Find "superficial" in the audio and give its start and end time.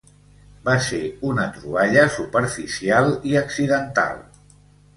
2.17-3.13